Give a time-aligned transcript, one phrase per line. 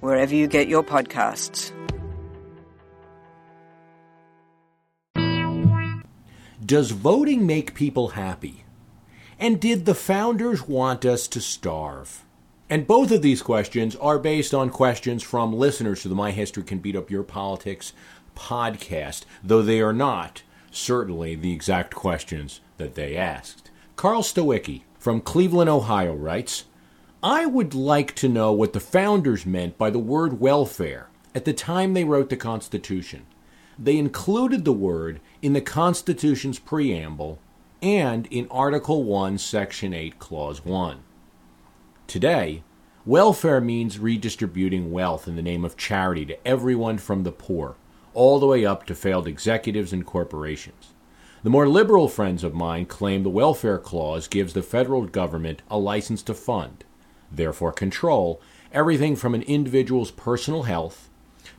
[0.00, 1.72] wherever you get your podcasts.
[6.64, 8.64] Does voting make people happy?
[9.38, 12.24] And did the founders want us to starve?
[12.68, 16.62] And both of these questions are based on questions from listeners to the My History
[16.62, 17.94] Can Beat Up Your Politics
[18.36, 23.70] podcast, though they are not certainly the exact questions that they asked.
[23.96, 26.64] Carl Stowicki from Cleveland, Ohio writes
[27.22, 31.52] I would like to know what the founders meant by the word welfare at the
[31.52, 33.26] time they wrote the Constitution.
[33.76, 37.40] They included the word in the Constitution's preamble
[37.82, 41.00] and in Article 1, Section 8, Clause 1.
[42.06, 42.62] Today,
[43.04, 47.74] welfare means redistributing wealth in the name of charity to everyone from the poor,
[48.14, 50.94] all the way up to failed executives and corporations.
[51.42, 55.78] The more liberal friends of mine claim the welfare clause gives the federal government a
[55.78, 56.84] license to fund
[57.30, 58.40] therefore control,
[58.72, 61.08] everything from an individual's personal health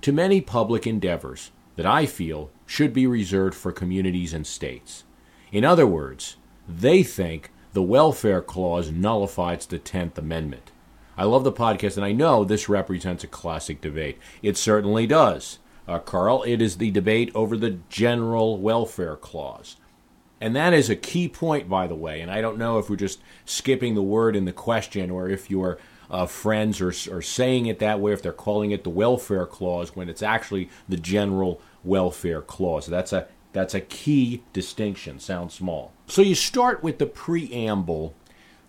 [0.02, 5.03] to many public endeavors that I feel should be reserved for communities and states.
[5.52, 10.72] In other words, they think the welfare clause nullifies the 10th Amendment.
[11.17, 14.17] I love the podcast, and I know this represents a classic debate.
[14.42, 15.59] It certainly does.
[15.88, 19.76] Uh, Carl, it is the debate over the general welfare clause.
[20.42, 22.22] And that is a key point, by the way.
[22.22, 25.50] And I don't know if we're just skipping the word in the question or if
[25.50, 25.78] your
[26.09, 29.95] uh, friends are, are saying it that way, if they're calling it the welfare clause
[29.95, 32.88] when it's actually the general welfare clause.
[32.88, 35.20] That's a that's a key distinction.
[35.20, 35.92] Sounds small.
[36.08, 38.16] So you start with the preamble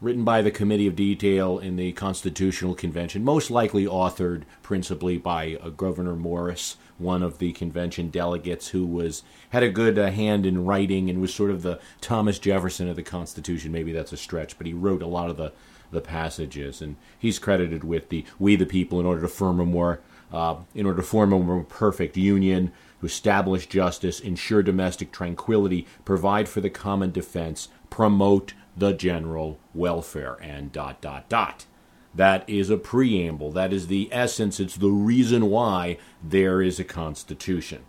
[0.01, 5.59] written by the Committee of Detail in the Constitutional Convention, most likely authored principally by
[5.63, 10.47] uh, Gouverneur Morris, one of the convention delegates who was had a good uh, hand
[10.47, 13.73] in writing and was sort of the Thomas Jefferson of the Constitution.
[13.73, 15.53] Maybe that's a stretch, but he wrote a lot of the
[15.91, 19.67] the passages, and he's credited with the "We the People" in order to form a
[19.67, 20.01] more
[20.33, 25.87] uh, in order to form a more perfect union, to establish justice, ensure domestic tranquility,
[26.05, 31.67] provide for the common defense, promote the general welfare, and dot, dot, dot.
[32.15, 33.53] That is a preamble.
[33.53, 34.59] That is the essence.
[34.59, 37.85] It's the reason why there is a Constitution.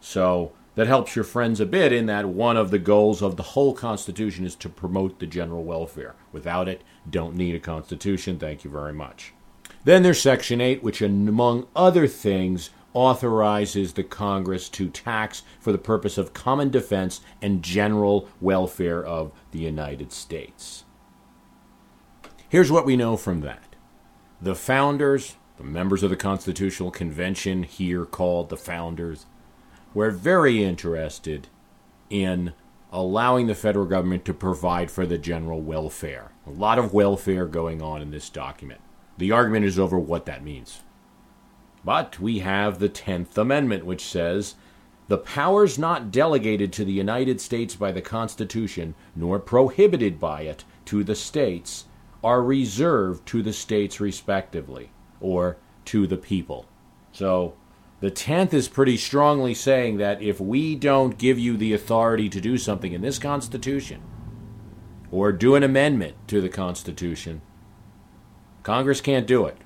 [0.00, 3.42] So that helps your friends a bit in that one of the goals of the
[3.42, 6.14] whole Constitution is to promote the general welfare.
[6.32, 8.38] Without it, don't need a Constitution.
[8.38, 9.32] Thank you very much.
[9.84, 15.78] Then there's Section 8, which, among other things, authorizes the Congress to tax for the
[15.78, 20.84] purpose of common defense and general welfare of the United States.
[22.48, 23.74] Here's what we know from that
[24.40, 29.26] the founders, the members of the Constitutional Convention, here called the founders,
[29.94, 31.48] were very interested
[32.08, 32.52] in
[32.92, 36.30] allowing the federal government to provide for the general welfare.
[36.46, 38.80] A lot of welfare going on in this document.
[39.18, 40.82] The argument is over what that means.
[41.84, 44.54] But we have the 10th Amendment, which says
[45.08, 50.64] the powers not delegated to the United States by the Constitution, nor prohibited by it
[50.86, 51.86] to the states,
[52.22, 54.90] are reserved to the states respectively,
[55.20, 55.56] or
[55.86, 56.66] to the people.
[57.12, 57.54] So
[58.00, 62.40] the 10th is pretty strongly saying that if we don't give you the authority to
[62.40, 64.02] do something in this Constitution,
[65.10, 67.40] or do an amendment to the Constitution,
[68.62, 69.58] Congress can't do it.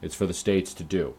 [0.00, 1.14] It's for the states to do.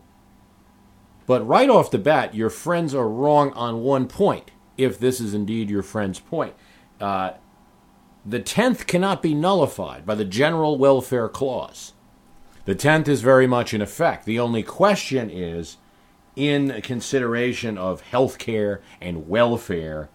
[1.25, 5.33] But right off the bat, your friends are wrong on one point, if this is
[5.33, 6.53] indeed your friend's point.
[7.01, 7.33] Uh,
[8.27, 11.93] the 10th cannot be nullified by the General Welfare Clause.
[12.65, 14.25] The 10th is very much in effect.
[14.25, 15.77] The only question is,
[16.35, 20.09] in consideration of health care and welfare,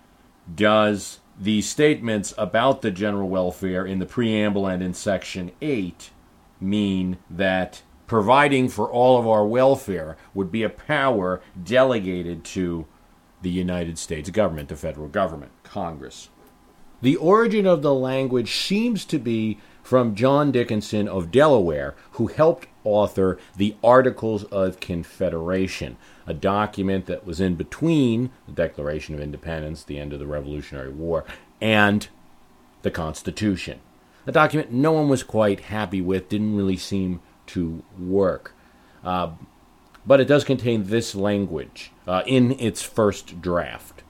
[0.54, 6.10] does the statements about the general welfare in the preamble and in Section 8
[6.60, 12.86] mean that providing for all of our welfare would be a power delegated to
[13.40, 16.28] the United States government, the federal government, Congress.
[17.02, 22.68] The origin of the language seems to be from John Dickinson of Delaware, who helped
[22.84, 25.96] author the Articles of Confederation,
[26.26, 30.90] a document that was in between the Declaration of Independence, the end of the Revolutionary
[30.90, 31.24] War,
[31.60, 32.08] and
[32.82, 33.80] the Constitution.
[34.26, 38.54] A document no one was quite happy with, didn't really seem to work.
[39.04, 39.32] Uh,
[40.06, 44.01] but it does contain this language uh, in its first draft.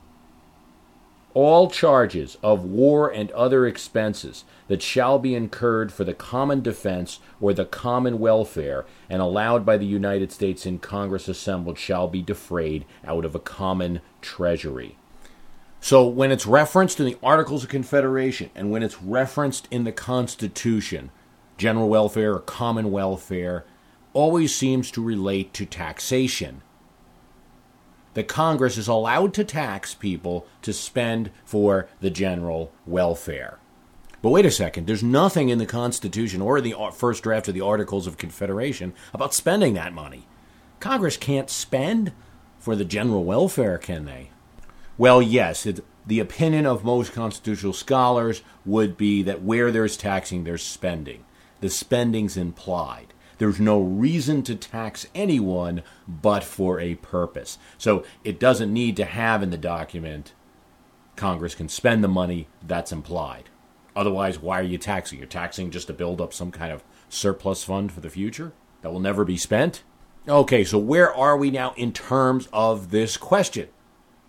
[1.34, 7.20] All charges of war and other expenses that shall be incurred for the common defense
[7.40, 12.20] or the common welfare and allowed by the United States in Congress assembled shall be
[12.20, 14.98] defrayed out of a common treasury.
[15.80, 19.90] So when it's referenced in the Articles of Confederation and when it's referenced in the
[19.90, 21.10] Constitution,
[21.56, 23.64] general welfare or common welfare
[24.12, 26.60] always seems to relate to taxation.
[28.14, 33.58] The Congress is allowed to tax people to spend for the general welfare.
[34.20, 37.54] But wait a second, there's nothing in the Constitution or the uh, first draft of
[37.54, 40.26] the Articles of Confederation about spending that money.
[40.78, 42.12] Congress can't spend
[42.58, 44.30] for the general welfare, can they?
[44.96, 50.44] Well, yes, it, the opinion of most constitutional scholars would be that where there's taxing,
[50.44, 51.24] there's spending.
[51.60, 53.11] The spending's implied.
[53.38, 57.58] There's no reason to tax anyone but for a purpose.
[57.78, 60.32] So it doesn't need to have in the document
[61.16, 63.48] Congress can spend the money that's implied.
[63.94, 65.18] Otherwise, why are you taxing?
[65.18, 68.92] You're taxing just to build up some kind of surplus fund for the future that
[68.92, 69.82] will never be spent?
[70.28, 73.68] Okay, so where are we now in terms of this question?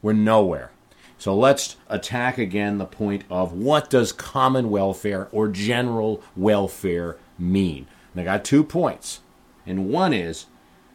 [0.02, 0.72] We're nowhere.
[1.18, 7.88] So let's attack again the point of what does common welfare or general welfare mean?
[8.13, 9.21] And I got two points.
[9.65, 10.45] And one is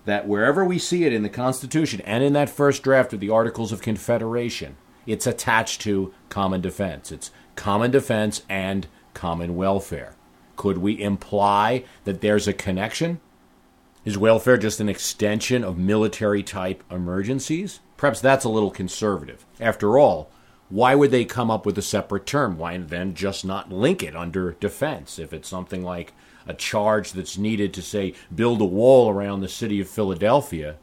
[0.04, 3.30] that wherever we see it in the Constitution and in that first draft of the
[3.30, 4.76] Articles of Confederation,
[5.06, 7.10] it's attached to common defense.
[7.10, 10.14] It's common defense and common welfare.
[10.56, 13.20] Could we imply that there's a connection?
[14.04, 17.80] Is welfare just an extension of military type emergencies?
[17.96, 19.44] Perhaps that's a little conservative.
[19.60, 20.30] After all,
[20.68, 22.58] why would they come up with a separate term?
[22.58, 25.18] Why then just not link it under defense?
[25.18, 26.12] If it's something like
[26.48, 30.76] a charge that's needed to, say, build a wall around the city of Philadelphia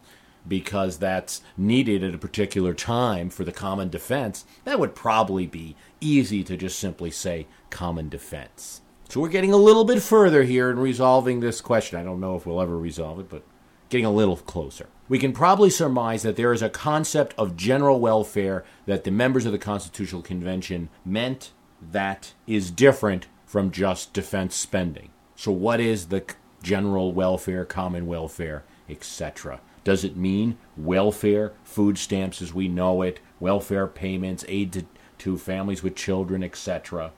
[0.48, 5.76] because that's needed at a particular time for the common defense, that would probably be
[6.00, 8.82] easy to just simply say common defense.
[9.10, 12.00] So we're getting a little bit further here in resolving this question.
[12.00, 13.44] I don't know if we'll ever resolve it, but
[13.90, 14.88] getting a little closer.
[15.08, 19.46] We can probably surmise that there is a concept of general welfare that the members
[19.46, 21.52] of the Constitutional Convention meant
[21.82, 25.10] that is different from just defense spending.
[25.36, 26.24] So, what is the
[26.62, 29.60] general welfare, common welfare, etc.?
[29.84, 34.86] Does it mean welfare, food stamps as we know it, welfare payments, aid to,
[35.20, 37.12] to families with children, etc.?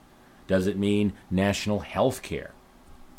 [0.47, 2.51] Does it mean national health care?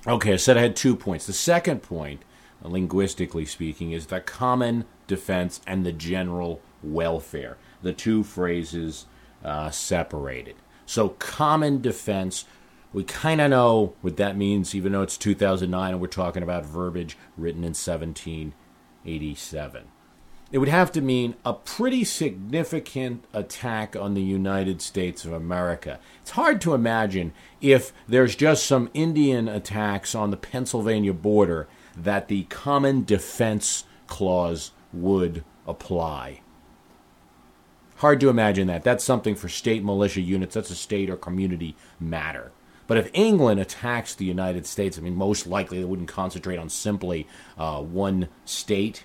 [0.06, 1.26] Okay, I said I had two points.
[1.26, 2.22] The second point
[2.62, 7.56] linguistically speaking, is the common defense and the general welfare.
[7.82, 9.06] The two phrases
[9.44, 10.56] uh, separated.
[10.86, 12.46] So, common defense,
[12.92, 16.64] we kind of know what that means, even though it's 2009 and we're talking about
[16.64, 19.84] verbiage written in 1787.
[20.50, 26.00] It would have to mean a pretty significant attack on the United States of America.
[26.22, 32.28] It's hard to imagine if there's just some Indian attacks on the Pennsylvania border that
[32.28, 36.40] the Common Defense Clause would apply.
[37.96, 38.84] Hard to imagine that.
[38.84, 40.54] That's something for state militia units.
[40.54, 42.52] That's a state or community matter.
[42.88, 46.70] But if England attacks the United States, I mean, most likely they wouldn't concentrate on
[46.70, 49.04] simply uh, one state.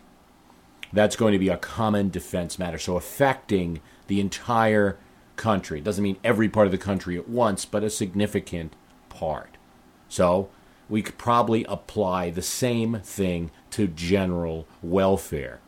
[0.91, 2.79] That's going to be a common defense matter.
[2.79, 4.97] So affecting the entire
[5.35, 5.81] country.
[5.81, 8.73] Doesn't mean every part of the country at once, but a significant
[9.09, 9.57] part.
[10.07, 10.49] So
[10.87, 15.59] we could probably apply the same thing to general welfare.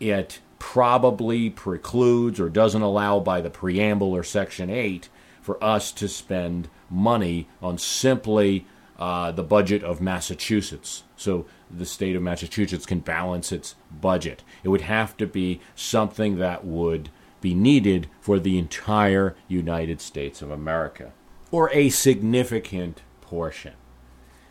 [0.00, 5.08] It probably precludes or doesn't allow by the preamble or Section 8
[5.42, 8.66] for us to spend money on simply
[8.98, 11.02] uh, the budget of Massachusetts.
[11.16, 14.42] So the state of Massachusetts can balance its budget.
[14.62, 17.10] It would have to be something that would
[17.40, 21.12] be needed for the entire United States of America,
[21.50, 23.74] or a significant portion.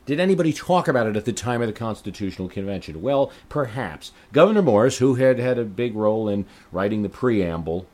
[0.05, 3.01] Did anybody talk about it at the time of the Constitutional Convention?
[3.01, 4.11] Well, perhaps.
[4.33, 7.87] Gouverneur Morris, who had had a big role in writing the preamble,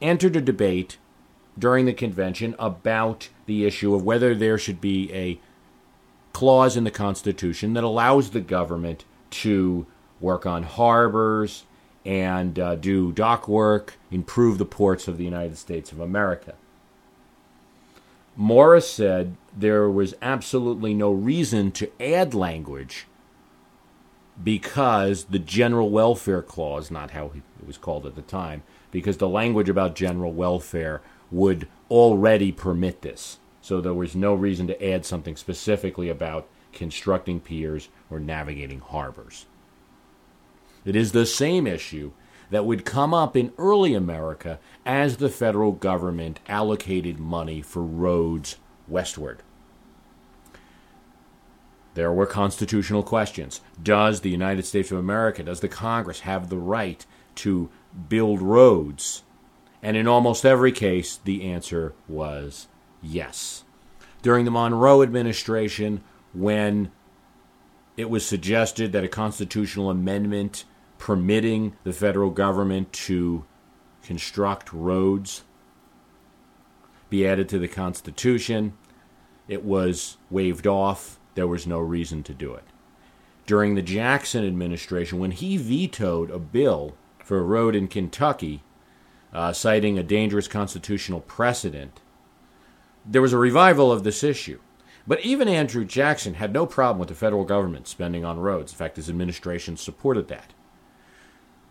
[0.00, 0.96] entered a debate
[1.58, 5.38] during the convention about the issue of whether there should be a
[6.32, 9.86] clause in the Constitution that allows the government to
[10.20, 11.64] work on harbors
[12.04, 16.54] and uh, do dock work, improve the ports of the United States of America.
[18.36, 23.06] Morris said there was absolutely no reason to add language
[24.42, 29.28] because the general welfare clause, not how it was called at the time, because the
[29.28, 31.00] language about general welfare
[31.34, 33.38] would already permit this.
[33.60, 39.46] So there was no reason to add something specifically about constructing piers, or navigating harbors.
[40.84, 42.12] It is the same issue
[42.50, 48.56] that would come up in early America as the federal government allocated money for roads
[48.86, 49.42] westward.
[51.94, 53.60] There were constitutional questions.
[53.82, 57.70] Does the United States of America, does the Congress have the right to
[58.08, 59.22] build roads?
[59.84, 62.68] And in almost every case, the answer was
[63.02, 63.64] yes.
[64.22, 66.90] During the Monroe administration, when
[67.98, 70.64] it was suggested that a constitutional amendment
[70.96, 73.44] permitting the federal government to
[74.02, 75.44] construct roads
[77.10, 78.72] be added to the Constitution.
[79.48, 81.20] It was waved off.
[81.34, 82.64] There was no reason to do it.
[83.46, 88.62] During the Jackson administration, when he vetoed a bill for a road in Kentucky,
[89.34, 92.00] uh, citing a dangerous constitutional precedent,
[93.04, 94.60] there was a revival of this issue.
[95.06, 98.72] But even Andrew Jackson had no problem with the federal government spending on roads.
[98.72, 100.54] In fact, his administration supported that.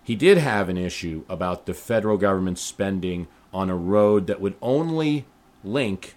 [0.03, 4.55] He did have an issue about the federal government spending on a road that would
[4.61, 5.25] only
[5.63, 6.15] link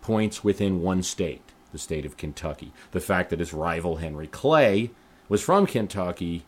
[0.00, 2.72] points within one state, the state of Kentucky.
[2.92, 4.90] The fact that his rival Henry Clay
[5.28, 6.44] was from Kentucky,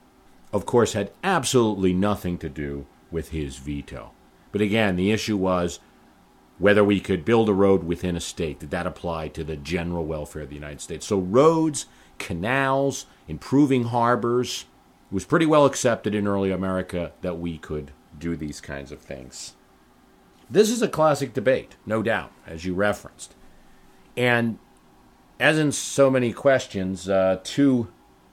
[0.52, 4.12] of course, had absolutely nothing to do with his veto.
[4.50, 5.80] But again, the issue was
[6.58, 8.60] whether we could build a road within a state.
[8.60, 11.06] Did that apply to the general welfare of the United States?
[11.06, 11.86] So, roads,
[12.18, 14.66] canals, improving harbors,
[15.10, 19.00] it was pretty well accepted in early America that we could do these kinds of
[19.00, 19.54] things.
[20.48, 23.34] This is a classic debate, no doubt, as you referenced.
[24.16, 24.58] And
[25.40, 27.88] as in so many questions, uh, two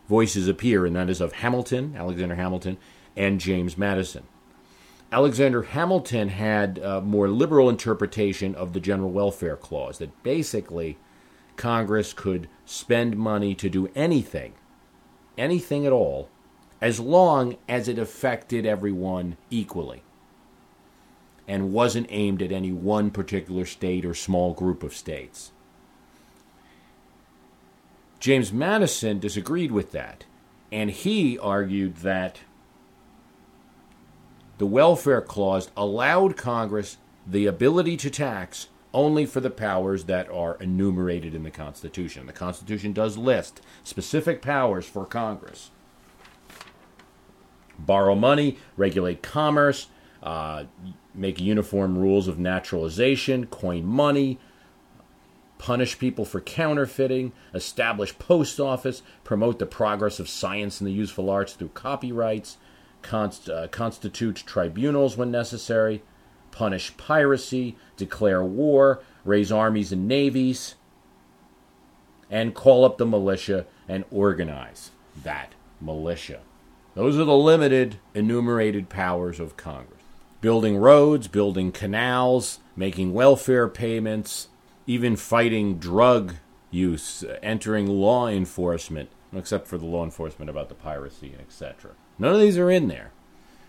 [0.07, 2.77] voices appear, and that is of Hamilton, Alexander Hamilton,
[3.15, 4.24] and James Madison.
[5.12, 10.98] Alexander Hamilton had a more liberal interpretation of the General Welfare Clause, that basically
[11.56, 14.54] Congress could spend money to do anything,
[15.38, 16.30] anything at all,
[16.80, 20.04] as long as it affected everyone equally
[21.48, 25.51] and wasn't aimed at any one particular state or small group of states.
[28.20, 30.25] James Madison disagreed with that,
[30.72, 32.42] and he argued that
[34.60, 40.58] the Welfare Clause allowed Congress the ability to tax only for the powers that are
[40.60, 42.28] enumerated in the Constitution.
[42.28, 45.72] The Constitution does list specific powers for Congress
[47.80, 49.88] borrow money, regulate commerce,
[50.22, 50.66] uh,
[51.16, 54.38] make uniform rules of naturalization, coin money,
[55.58, 61.30] punish people for counterfeiting, establish post office, promote the progress of science and the useful
[61.30, 62.58] arts through copyrights,
[63.01, 66.01] const- uh, constitute tribunals when necessary,
[66.51, 70.75] punish piracy, declare war, raise armies and navies,
[72.29, 74.91] and call up the militia and organize
[75.24, 76.41] that militia.
[76.96, 80.01] Those are the limited enumerated powers of Congress.
[80.41, 84.48] Building roads, building canals, making welfare payments,
[84.88, 86.36] even fighting drug
[86.72, 91.91] use, entering law enforcement, except for the law enforcement about the piracy, etc.
[92.20, 93.12] None of these are in there.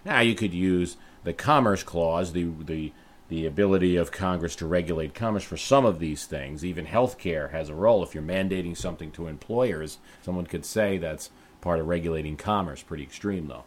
[0.04, 2.92] Now you could use the Commerce Clause, the the
[3.28, 6.64] the ability of Congress to regulate commerce for some of these things.
[6.64, 8.02] Even health care has a role.
[8.02, 11.30] If you're mandating something to employers, someone could say that's
[11.61, 12.83] part of regulating commerce.
[12.83, 13.62] Pretty extreme, though.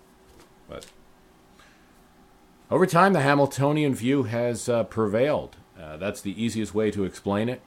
[0.68, 0.86] But
[2.70, 5.56] over time, the Hamiltonian view has uh, prevailed.
[5.80, 7.62] Uh, that's the easiest way to explain it.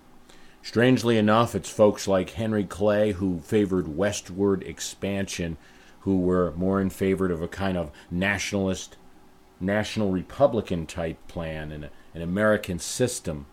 [0.63, 5.57] Strangely enough, it's folks like Henry Clay who favored westward expansion,
[6.07, 8.97] who were more in favor of a kind of nationalist,
[9.59, 13.45] national Republican type plan and an American system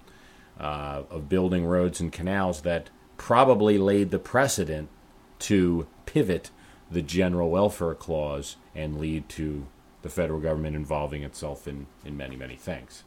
[0.59, 4.87] uh, of building roads and canals that probably laid the precedent
[5.39, 6.51] to pivot
[6.91, 9.65] the general welfare clause and lead to
[10.03, 13.03] the federal government involving itself in, in many, many things.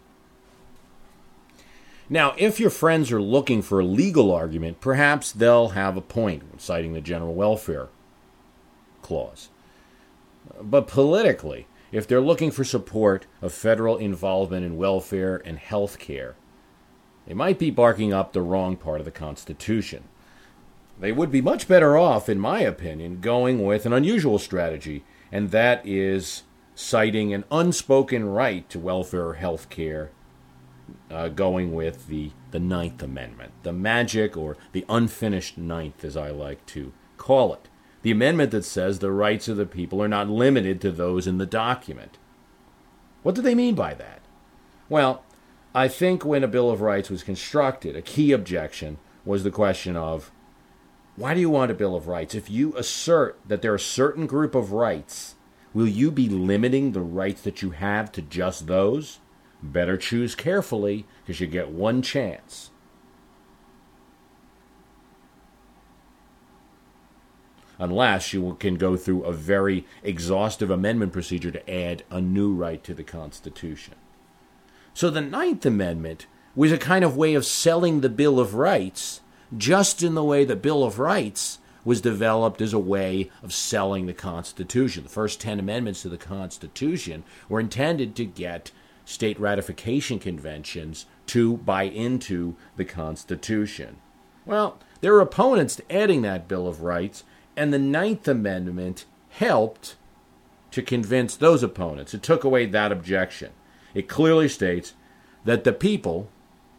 [2.10, 6.60] Now, if your friends are looking for a legal argument, perhaps they'll have a point
[6.60, 7.90] citing the general welfare
[9.06, 9.50] clause.
[10.60, 16.34] But politically, if they're looking for support of federal involvement in welfare and health care,
[17.26, 20.04] they might be barking up the wrong part of the Constitution.
[20.98, 25.50] They would be much better off, in my opinion, going with an unusual strategy, and
[25.50, 26.42] that is
[26.74, 30.10] citing an unspoken right to welfare or health care,
[31.10, 36.30] uh, going with the, the Ninth Amendment, the magic or the unfinished Ninth, as I
[36.30, 37.68] like to call it.
[38.06, 41.38] The amendment that says the rights of the people are not limited to those in
[41.38, 42.18] the document.
[43.24, 44.20] What do they mean by that?
[44.88, 45.24] Well,
[45.74, 49.96] I think when a Bill of Rights was constructed, a key objection was the question
[49.96, 50.30] of
[51.16, 52.36] Why do you want a Bill of Rights?
[52.36, 55.34] If you assert that there are a certain group of rights,
[55.74, 59.18] will you be limiting the rights that you have to just those?
[59.60, 62.70] Better choose carefully because you get one chance.
[67.78, 72.82] Unless you can go through a very exhaustive amendment procedure to add a new right
[72.84, 73.94] to the Constitution.
[74.94, 79.20] So the Ninth Amendment was a kind of way of selling the Bill of Rights
[79.56, 84.06] just in the way the Bill of Rights was developed as a way of selling
[84.06, 85.04] the Constitution.
[85.04, 88.72] The first 10 amendments to the Constitution were intended to get
[89.04, 93.98] state ratification conventions to buy into the Constitution.
[94.44, 97.22] Well, there were opponents to adding that Bill of Rights,
[97.56, 99.96] and the Ninth Amendment helped
[100.70, 102.12] to convince those opponents.
[102.14, 103.52] It took away that objection.
[103.94, 104.94] It clearly states
[105.44, 106.28] that the people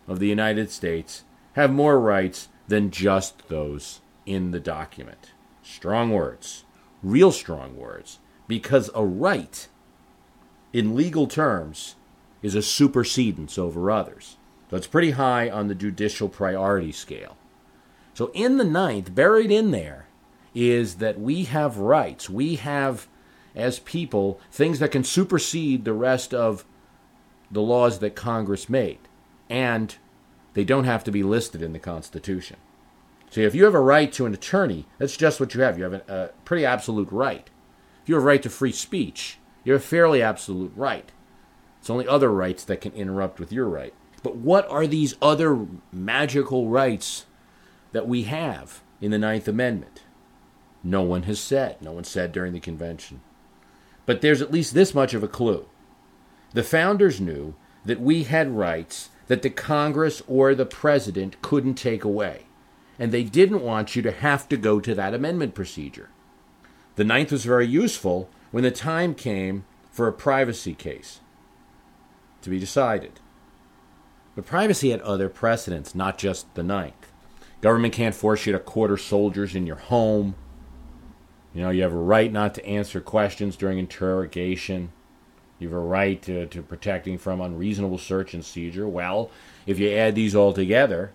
[0.08, 5.32] of the United States have more rights than just those in the document.
[5.64, 6.64] Strong words,
[7.02, 9.68] real strong words, because a right,
[10.74, 11.96] in legal terms,
[12.42, 14.38] is a supersedence over others.
[14.70, 17.38] So it's pretty high on the judicial priority scale.
[18.14, 20.07] So in the ninth, buried in there,
[20.58, 22.32] is that we have rights.
[22.32, 23.08] We have,
[23.56, 26.66] as people, things that can supersede the rest of
[27.52, 28.98] the laws that Congress made.
[29.52, 29.96] And
[30.56, 32.58] they don't have to be listed in the Constitution.
[33.30, 35.78] So if you have a right to an attorney, that's just what you have.
[35.78, 37.48] You have a, a pretty absolute right.
[38.02, 41.12] If you have a right to free speech, you have a fairly absolute right.
[41.80, 43.94] It's only other rights that can interrupt with your right.
[44.24, 47.28] But what are these other magical rights
[47.92, 50.02] that we have in the Ninth Amendment?
[50.84, 51.82] No one has said.
[51.82, 53.22] No one said during the convention.
[54.06, 55.68] But there's at least this much of a clue.
[56.54, 57.56] The founders knew
[57.86, 62.46] that we had rights that the Congress or the president couldn't take away.
[62.98, 66.10] And they didn't want you to have to go to that amendment procedure.
[66.96, 71.20] The Ninth was very useful when the time came for a privacy case
[72.42, 73.20] to be decided.
[74.36, 77.12] But privacy had other precedents, not just the Ninth.
[77.62, 80.36] Government can't force you to quarter soldiers in your home.
[81.58, 84.91] You know, you have a right not to answer questions during interrogation.
[85.58, 88.88] You have a right to, to protecting from unreasonable search and seizure.
[88.88, 89.32] Well,
[89.65, 91.13] if you add these all together,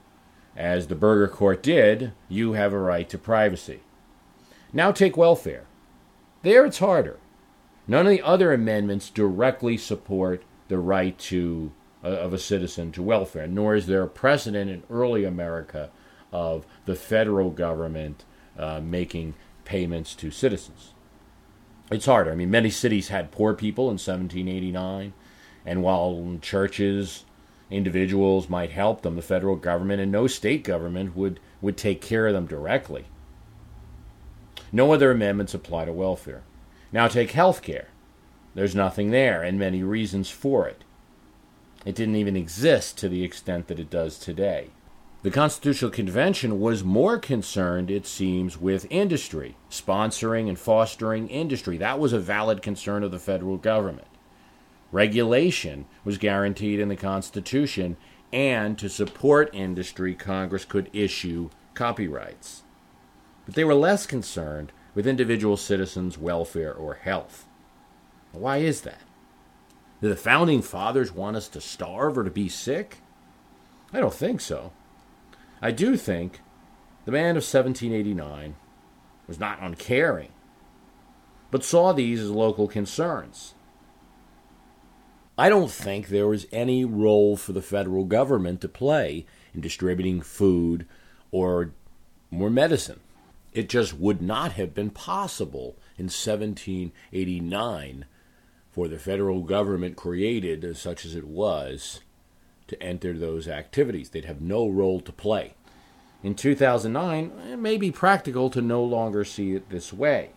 [0.56, 3.82] as the Burger Court did, you have a right to privacy.
[4.72, 5.66] Now take welfare.
[6.42, 7.20] There it's harder.
[7.86, 11.70] None of the other amendments directly support the right to
[12.02, 15.90] uh, of a citizen to welfare, nor is there a precedent in early America
[16.32, 18.24] of the federal government
[18.58, 20.92] uh, making payments to citizens
[21.92, 22.32] it's harder.
[22.32, 25.12] I mean, many cities had poor people in 1789,
[25.64, 27.24] and while churches,
[27.70, 32.26] individuals might help them, the federal government and no state government would, would take care
[32.26, 33.06] of them directly.
[34.72, 36.42] No other amendments apply to welfare.
[36.90, 37.88] Now take health care.
[38.54, 40.84] There's nothing there, and many reasons for it.
[41.84, 44.70] It didn't even exist to the extent that it does today.
[45.22, 51.78] The Constitutional Convention was more concerned, it seems, with industry, sponsoring and fostering industry.
[51.78, 54.08] That was a valid concern of the federal government.
[54.90, 57.96] Regulation was guaranteed in the Constitution,
[58.32, 62.64] and to support industry, Congress could issue copyrights.
[63.46, 67.46] But they were less concerned with individual citizens' welfare or health.
[68.32, 69.02] Why is that?
[70.00, 72.98] Did the founding fathers want us to starve or to be sick?
[73.92, 74.72] I don't think so.
[75.64, 76.40] I do think
[77.04, 78.56] the man of 1789
[79.28, 80.32] was not uncaring,
[81.52, 83.54] but saw these as local concerns.
[85.38, 90.20] I don't think there was any role for the federal government to play in distributing
[90.20, 90.84] food
[91.30, 91.70] or
[92.30, 93.00] more medicine.
[93.52, 98.04] It just would not have been possible in 1789
[98.70, 102.00] for the federal government, created such as it was,
[102.72, 104.10] to enter those activities.
[104.10, 105.54] They'd have no role to play.
[106.22, 110.30] In 2009, it may be practical to no longer see it this way.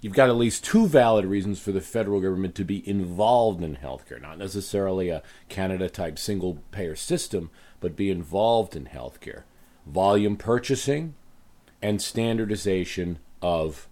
[0.00, 3.76] You've got at least two valid reasons for the federal government to be involved in
[3.76, 7.50] healthcare, not necessarily a Canada type single payer system,
[7.80, 9.42] but be involved in healthcare.
[9.86, 11.14] Volume purchasing
[11.82, 13.88] and standardization of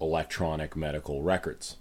[0.00, 1.76] electronic medical records.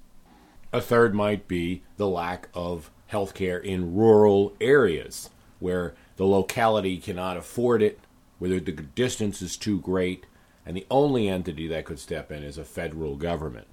[0.73, 7.37] A third might be the lack of healthcare in rural areas where the locality cannot
[7.37, 7.99] afford it,
[8.37, 10.25] whether the distance is too great,
[10.65, 13.67] and the only entity that could step in is a federal government.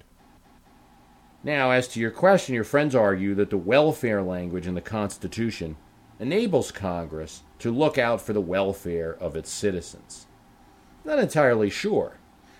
[1.43, 5.77] Now, as to your question, your friends argue that the welfare language in the Constitution
[6.19, 10.25] enables Congress to look out for the welfare of its citizens.
[11.05, 12.17] Not entirely sure.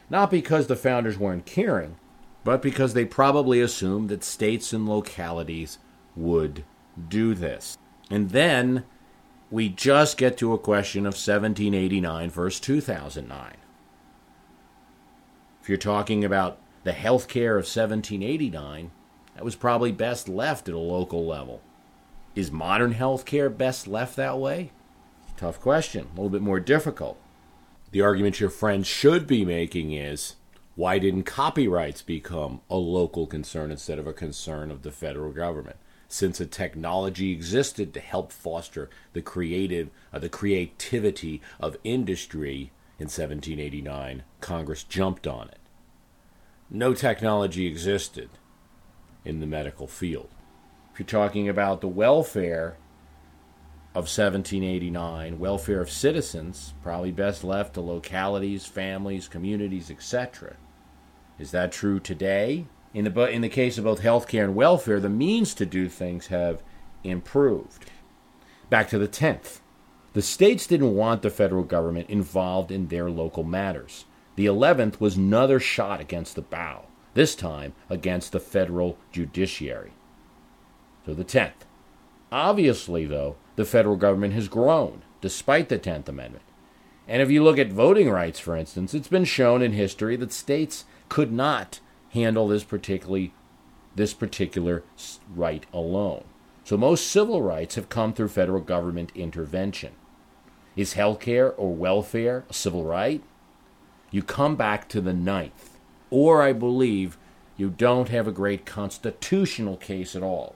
[0.09, 1.97] Not because the founders weren't caring,
[2.43, 5.79] but because they probably assumed that states and localities
[6.17, 6.63] would
[7.07, 7.77] do this.
[8.09, 8.83] And then
[9.49, 13.57] we just get to a question of 1789 versus 2009.
[15.61, 18.91] If you're talking about the health care of 1789,
[19.35, 21.61] that was probably best left at a local level.
[22.35, 24.71] Is modern health care best left that way?
[25.37, 27.17] Tough question, a little bit more difficult.
[27.91, 30.35] The argument your friends should be making is
[30.75, 35.77] why didn't copyrights become a local concern instead of a concern of the federal government?
[36.07, 43.05] Since a technology existed to help foster the creative, uh, the creativity of industry in
[43.05, 45.59] 1789, Congress jumped on it.
[46.69, 48.29] No technology existed
[49.25, 50.29] in the medical field.
[50.93, 52.77] If you're talking about the welfare
[53.93, 60.55] of 1789, welfare of citizens, probably best left to localities, families, communities, etc.
[61.37, 62.67] Is that true today?
[62.93, 66.27] In the, in the case of both healthcare and welfare, the means to do things
[66.27, 66.63] have
[67.03, 67.89] improved.
[68.69, 69.59] Back to the 10th.
[70.13, 74.05] The states didn't want the federal government involved in their local matters.
[74.35, 79.93] The 11th was another shot against the bow, this time against the federal judiciary.
[81.05, 81.65] So the 10th.
[82.31, 86.43] Obviously, though, the federal government has grown despite the 10th Amendment.
[87.07, 90.33] And if you look at voting rights, for instance, it's been shown in history that
[90.33, 91.79] states could not
[92.17, 93.33] handle this particularly
[93.95, 94.83] this particular
[95.33, 96.23] right alone.
[96.63, 99.93] So most civil rights have come through federal government intervention.
[100.75, 103.23] Is health care or welfare a civil right?
[104.11, 105.77] You come back to the ninth.
[106.09, 107.17] Or I believe
[107.57, 110.55] you don't have a great constitutional case at all.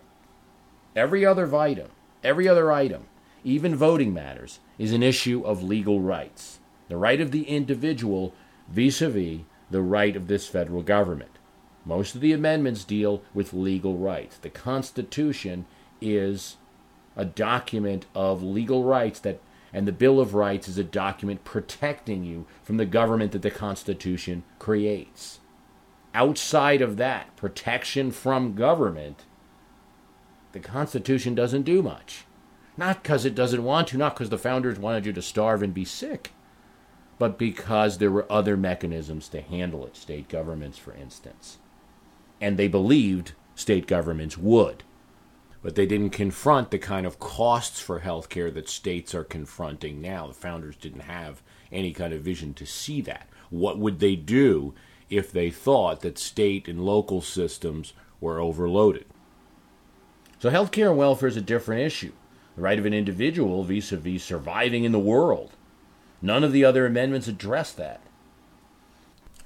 [0.96, 1.90] Every other item,
[2.24, 3.06] every other item,
[3.44, 6.60] even voting matters, is an issue of legal rights.
[6.90, 8.34] The right of the individual
[8.70, 9.40] vis a vis
[9.72, 11.31] the right of this federal government.
[11.86, 14.38] Most of the amendments deal with legal rights.
[14.38, 15.66] The Constitution
[16.00, 16.58] is
[17.16, 19.40] a document of legal rights that
[19.74, 23.52] and the Bill of Rights is a document protecting you from the government that the
[23.52, 25.40] Constitution creates.
[26.14, 29.24] Outside of that, protection from government,
[30.52, 32.26] the Constitution doesn't do much.
[32.76, 35.74] Not because it doesn't want to, not because the founders wanted you to starve and
[35.74, 36.32] be sick,
[37.18, 41.60] but because there were other mechanisms to handle it, state governments, for instance.
[42.42, 44.84] And they believed state governments would.
[45.64, 50.28] But they didn't confront the kind of costs for healthcare that states are confronting now.
[50.28, 53.30] The founders didn't have any kind of vision to see that.
[53.50, 54.74] What would they do
[55.10, 59.06] if they thought that state and local systems were overloaded?
[60.40, 62.14] So, healthcare and welfare is a different issue.
[62.56, 65.52] The right of an individual vis a vis surviving in the world.
[66.22, 68.02] None of the other amendments address that.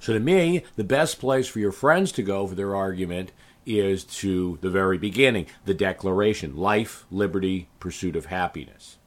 [0.05, 3.31] So, to me, the best place for your friends to go for their argument
[3.65, 8.99] is to the very beginning the Declaration life, liberty, pursuit of happiness,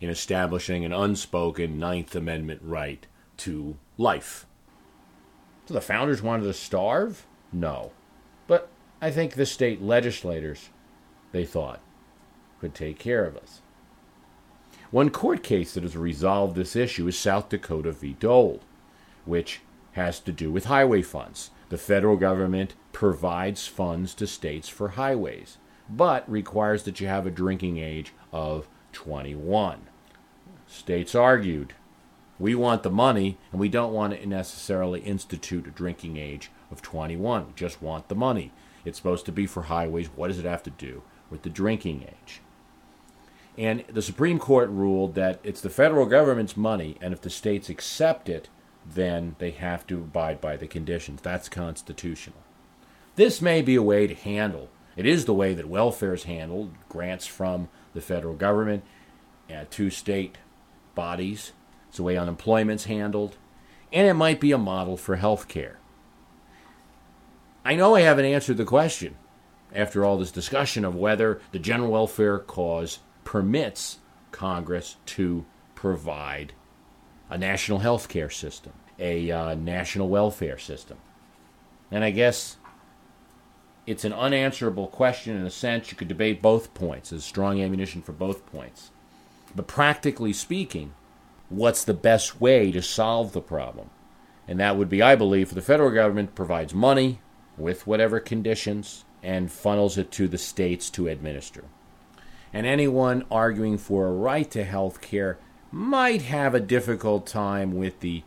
[0.00, 4.46] in establishing an unspoken Ninth Amendment right to life.
[5.66, 7.26] So the founders wanted to starve?
[7.52, 7.92] No.
[8.46, 8.70] But
[9.02, 10.70] I think the state legislators,
[11.32, 11.80] they thought,
[12.62, 13.60] could take care of us.
[14.90, 18.16] One court case that has resolved this issue is South Dakota v.
[18.18, 18.60] Dole,
[19.26, 19.60] which
[19.92, 21.50] has to do with highway funds.
[21.68, 27.30] The federal government provides funds to states for highways, but requires that you have a
[27.30, 29.86] drinking age of 21.
[30.66, 31.74] States argued,
[32.38, 36.82] we want the money and we don't want to necessarily institute a drinking age of
[36.82, 37.46] 21.
[37.46, 38.52] We just want the money.
[38.84, 40.08] It's supposed to be for highways.
[40.08, 42.40] What does it have to do with the drinking age?
[43.56, 47.68] And the Supreme Court ruled that it's the federal government's money, and if the states
[47.68, 48.48] accept it,
[48.84, 51.20] then they have to abide by the conditions.
[51.20, 52.38] That's constitutional.
[53.16, 54.68] This may be a way to handle.
[54.96, 58.84] It is the way that welfare is handled, grants from the federal government
[59.50, 60.38] uh, to state
[60.94, 61.52] bodies.
[61.88, 63.36] It's the way unemployment's handled.
[63.92, 65.78] And it might be a model for health care.
[67.64, 69.16] I know I haven't answered the question
[69.74, 73.98] after all this discussion of whether the general welfare cause permits
[74.30, 76.52] Congress to provide
[77.32, 80.98] a national health care system, a uh, national welfare system.
[81.90, 82.58] And I guess
[83.86, 85.90] it's an unanswerable question in a sense.
[85.90, 87.08] You could debate both points.
[87.08, 88.90] There's strong ammunition for both points.
[89.56, 90.92] But practically speaking,
[91.48, 93.88] what's the best way to solve the problem?
[94.46, 97.20] And that would be, I believe, for the federal government provides money
[97.56, 101.64] with whatever conditions and funnels it to the states to administer.
[102.52, 105.38] And anyone arguing for a right to health care
[105.72, 108.22] might have a difficult time with the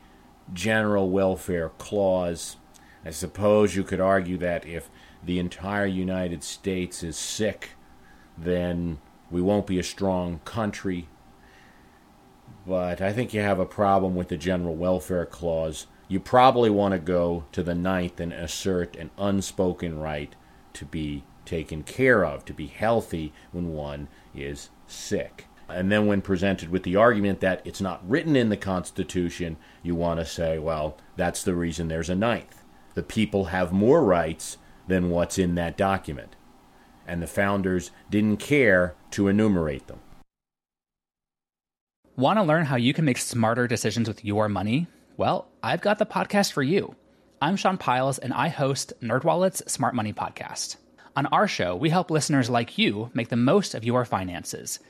[0.51, 2.58] general welfare clause.
[3.05, 4.89] I suppose you could argue that if
[5.23, 7.71] the entire United States is sick,
[8.36, 8.97] then
[9.29, 11.08] we won't be a strong country.
[12.65, 15.86] But I think you have a problem with the general welfare clause.
[16.08, 20.36] You probably want to go to the ninth and assert an unspoken right
[20.73, 25.45] to be taken care of, to be healthy when one is sick.
[25.67, 29.95] And then, when presented with the argument that it's not written in the Constitution, you
[29.95, 32.63] want to say, well, that's the reason there's a ninth.
[32.93, 36.36] The people have more rights than what's in that document.
[37.08, 39.99] And the founders didn't care to enumerate them.
[42.15, 44.88] Want to learn how you can make smarter decisions with your money?
[45.17, 46.95] Well, I've got the podcast for you.
[47.41, 50.78] I'm Sean Pyles, and I host NerdWallet's Smart Money Podcast.
[51.15, 54.78] On our show, we help listeners like you make the most of your finances–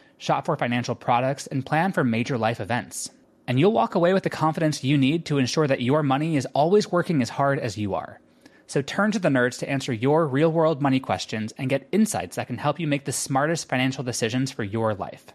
[0.21, 3.09] shop for financial products, and plan for major life events.
[3.47, 6.45] And you'll walk away with the confidence you need to ensure that your money is
[6.53, 8.21] always working as hard as you are.
[8.67, 12.35] So turn to the nerds to answer your real world money questions and get insights
[12.35, 15.25] that can help you make the smartest financial decisions for your life.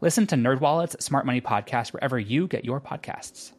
[0.00, 3.52] Listen to NerdWallet's Smart Money Podcast wherever you get your podcasts.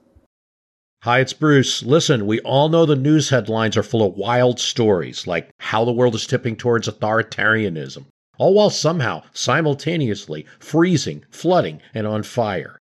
[1.04, 1.84] Hi, it's Bruce.
[1.84, 5.94] Listen, we all know the news headlines are full of wild stories, like how the
[5.94, 8.06] world is tipping towards authoritarianism
[8.38, 12.78] all while somehow simultaneously freezing, flooding, and on fire.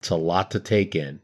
[0.00, 1.20] It's a lot to take in.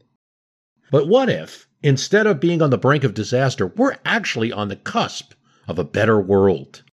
[0.91, 4.75] But what if, instead of being on the brink of disaster, we're actually on the
[4.75, 5.33] cusp
[5.67, 6.83] of a better world?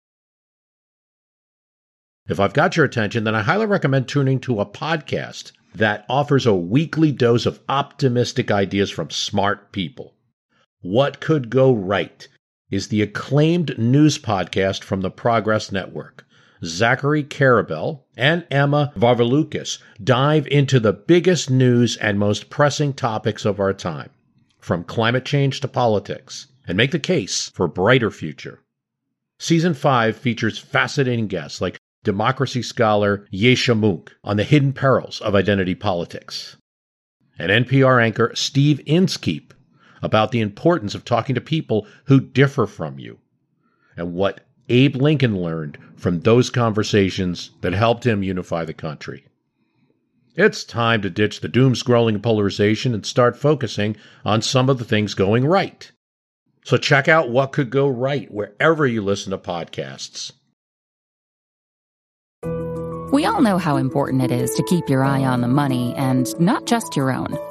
[2.27, 6.45] If I've got your attention, then I highly recommend tuning to a podcast that offers
[6.45, 10.15] a weekly dose of optimistic ideas from smart people.
[10.81, 12.27] What could go right
[12.71, 16.25] is the acclaimed news podcast from the Progress Network.
[16.63, 23.59] Zachary Karabell and Emma Varvaloucas dive into the biggest news and most pressing topics of
[23.59, 24.09] our time,
[24.59, 28.59] from climate change to politics, and make the case for a brighter future.
[29.39, 35.33] Season 5 features fascinating guests like democracy scholar Yascha Mounk on the hidden perils of
[35.33, 36.57] identity politics,
[37.39, 39.51] and NPR anchor Steve Inskeep
[40.01, 43.19] about the importance of talking to people who differ from you
[43.95, 49.25] and what Abe Lincoln learned from those conversations that helped him unify the country.
[50.35, 54.85] It's time to ditch the doom scrolling polarization and start focusing on some of the
[54.85, 55.91] things going right.
[56.63, 60.31] So check out what could go right wherever you listen to podcasts.
[63.11, 66.39] We all know how important it is to keep your eye on the money and
[66.39, 67.37] not just your own.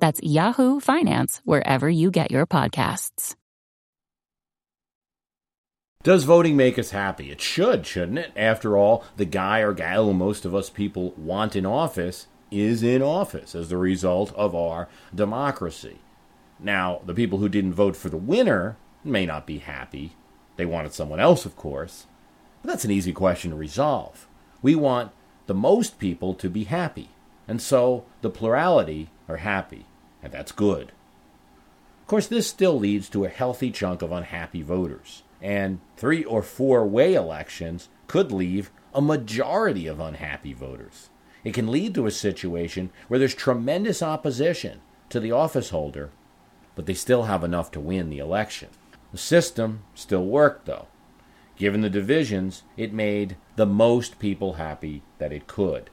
[0.00, 3.36] That's Yahoo Finance, wherever you get your podcasts.
[6.02, 7.30] Does voting make us happy?
[7.30, 8.32] It should, shouldn't it?
[8.34, 13.02] After all, the guy or gal most of us people want in office is in
[13.02, 15.98] office as the result of our democracy.
[16.58, 20.16] Now, the people who didn't vote for the winner may not be happy.
[20.56, 22.06] They wanted someone else, of course.
[22.62, 24.26] But that's an easy question to resolve.
[24.62, 25.12] We want
[25.46, 27.10] the most people to be happy.
[27.46, 29.84] And so the plurality are happy
[30.22, 30.92] and that's good.
[32.02, 36.42] Of course, this still leads to a healthy chunk of unhappy voters, and three or
[36.42, 41.10] four way elections could leave a majority of unhappy voters.
[41.44, 46.10] It can lead to a situation where there's tremendous opposition to the office holder,
[46.74, 48.68] but they still have enough to win the election.
[49.12, 50.88] The system still worked, though.
[51.56, 55.90] Given the divisions, it made the most people happy that it could.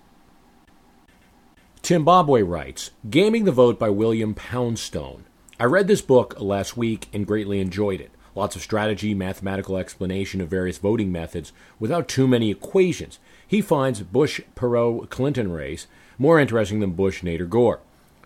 [1.88, 5.24] Timbabwe writes Gaming the Vote by William Poundstone.
[5.58, 8.12] I read this book last week and greatly enjoyed it.
[8.36, 13.20] Lots of strategy, mathematical explanation of various voting methods without too many equations.
[13.48, 17.80] He finds Bush Perot Clinton race more interesting than Bush Nader Gore.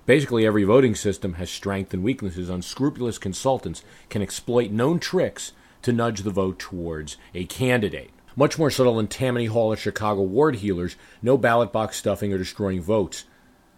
[0.08, 2.50] Basically, every voting system has strengths and weaknesses.
[2.50, 5.52] Unscrupulous consultants can exploit known tricks
[5.84, 8.10] to nudge the vote towards a candidate.
[8.36, 12.40] Much more subtle than Tammany Hall or Chicago ward healers, no ballot box stuffing or
[12.40, 13.26] destroying votes.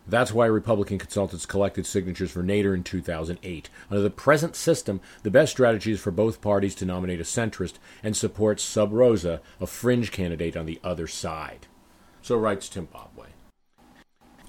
[0.05, 3.69] That's why Republican consultants collected signatures for Nader in 2008.
[3.89, 7.75] Under the present system, the best strategy is for both parties to nominate a centrist
[8.03, 11.67] and support Sub Rosa, a fringe candidate on the other side.
[12.21, 13.27] So writes Zimbabwe.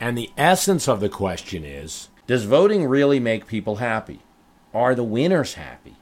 [0.00, 4.20] And the essence of the question is Does voting really make people happy?
[4.72, 5.96] Are the winners happy?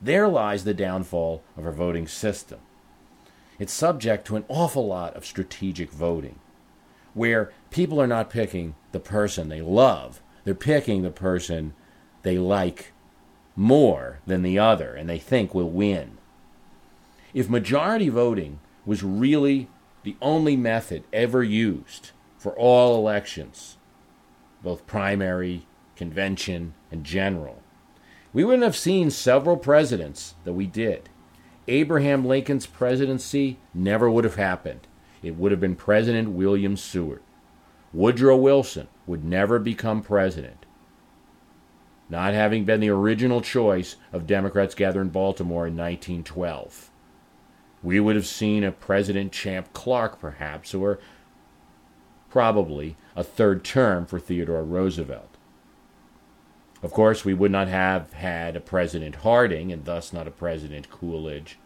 [0.00, 2.60] There lies the downfall of our voting system.
[3.58, 6.38] It's subject to an awful lot of strategic voting,
[7.14, 11.74] where people are not picking the person they love, they're picking the person
[12.22, 12.92] they like
[13.56, 16.18] more than the other and they think will win.
[17.34, 19.68] If majority voting was really
[20.02, 23.76] the only method ever used for all elections,
[24.62, 27.62] both primary, convention, and general,
[28.32, 31.08] we wouldn't have seen several presidents that we did.
[31.68, 34.86] Abraham Lincoln's presidency never would have happened.
[35.22, 37.22] It would have been President William Seward.
[37.92, 40.64] Woodrow Wilson would never become president,
[42.08, 46.90] not having been the original choice of Democrats gathered in Baltimore in 1912.
[47.82, 50.98] We would have seen a President Champ Clark, perhaps, or
[52.30, 55.36] probably a third term for Theodore Roosevelt.
[56.82, 60.90] Of course, we would not have had a President Harding, and thus not a President
[60.90, 61.58] Coolidge.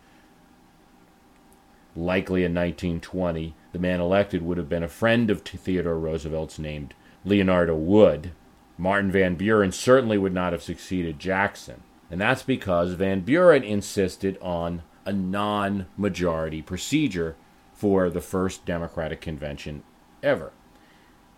[1.97, 6.93] Likely in 1920, the man elected would have been a friend of Theodore Roosevelt's named
[7.25, 8.33] Leonardo Wood.
[8.77, 11.83] Martin Van Buren certainly would not have succeeded Jackson.
[12.11, 17.35] And that's because Van Buren insisted on a non majority procedure
[17.73, 19.83] for the first Democratic convention
[20.23, 20.53] ever.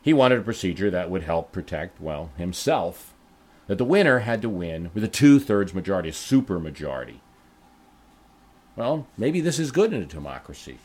[0.02, 3.14] He wanted a procedure that would help protect, well, himself,
[3.66, 7.20] that the winner had to win with a two thirds majority, a super majority.
[8.78, 10.78] Well, maybe this is good in a democracy.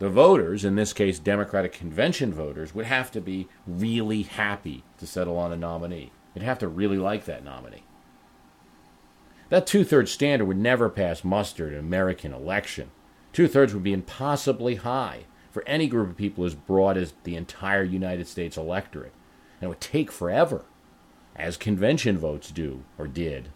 [0.00, 5.06] The voters, in this case Democratic convention voters, would have to be really happy to
[5.06, 6.10] settle on a nominee.
[6.34, 7.84] They'd have to really like that nominee.
[9.48, 12.90] That two thirds standard would never pass muster in an American election.
[13.32, 17.36] Two thirds would be impossibly high for any group of people as broad as the
[17.36, 19.12] entire United States electorate.
[19.60, 20.64] And it would take forever,
[21.36, 23.50] as convention votes do, or did,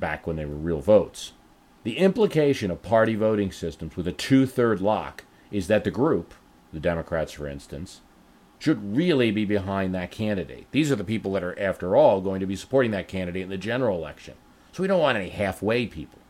[0.00, 1.32] back when they were real votes.
[1.84, 6.32] The implication of party voting systems with a two third lock is that the group,
[6.72, 8.00] the Democrats for instance,
[8.58, 10.66] should really be behind that candidate.
[10.70, 13.50] These are the people that are, after all, going to be supporting that candidate in
[13.50, 14.34] the general election.
[14.72, 16.20] So we don't want any halfway people.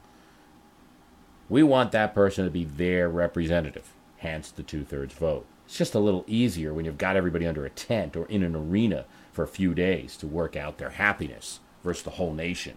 [1.49, 5.47] We want that person to be their representative, hence the two thirds vote.
[5.67, 8.57] It's just a little easier when you've got everybody under a tent or in an
[8.57, 12.75] arena for a few days to work out their happiness versus the whole nation.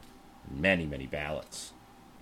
[0.49, 1.73] Many, many ballots.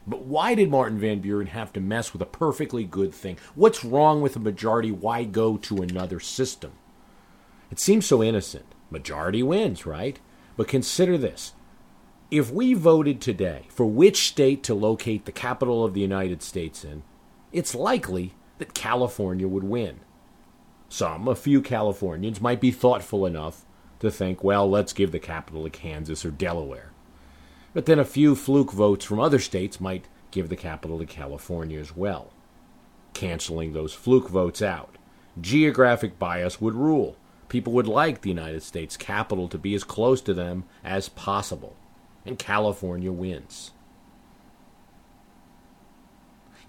[0.08, 3.38] But why did Martin Van Buren have to mess with a perfectly good thing?
[3.56, 4.91] What's wrong with a majority?
[4.91, 6.74] Why go to another system?
[7.72, 8.65] It seems so innocent.
[8.91, 10.20] Majority wins, right?
[10.56, 11.54] But consider this.
[12.30, 16.84] If we voted today for which state to locate the capital of the United States
[16.84, 17.04] in,
[17.52, 20.02] it's likely that California would win.
[20.88, 23.65] Some, a few Californians, might be thoughtful enough
[24.00, 26.91] to think, well, let's give the capital to Kansas or Delaware.
[27.76, 31.78] But then a few fluke votes from other states might give the capital to California
[31.78, 32.32] as well,
[33.14, 34.96] canceling those fluke votes out.
[35.42, 37.18] Geographic bias would rule.
[37.50, 41.76] People would like the United States capital to be as close to them as possible,
[42.26, 43.72] and California wins.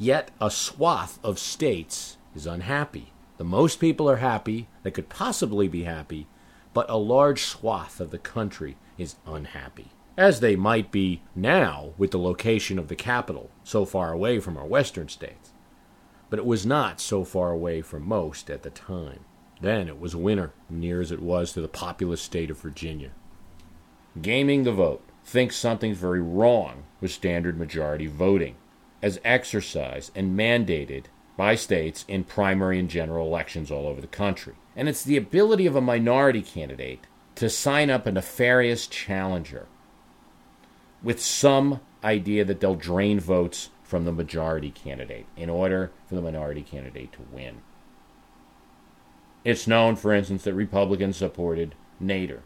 [0.00, 3.12] Yet a swath of states is unhappy.
[3.38, 6.26] The most people are happy that could possibly be happy,
[6.74, 12.10] but a large swath of the country is unhappy as they might be now with
[12.10, 15.52] the location of the capital so far away from our western states.
[16.30, 19.20] But it was not so far away from most at the time.
[19.60, 23.10] Then it was winter, near as it was to the populous state of Virginia.
[24.20, 28.56] Gaming the vote thinks something's very wrong with standard majority voting,
[29.02, 31.04] as exercised and mandated
[31.36, 34.54] by states in primary and general elections all over the country.
[34.74, 37.06] And it's the ability of a minority candidate
[37.36, 39.66] to sign up a nefarious challenger
[41.06, 46.20] with some idea that they'll drain votes from the majority candidate in order for the
[46.20, 47.58] minority candidate to win.
[49.44, 52.40] It's known, for instance, that Republicans supported Nader,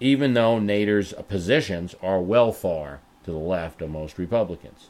[0.00, 4.88] even though Nader's positions are well far to the left of most Republicans.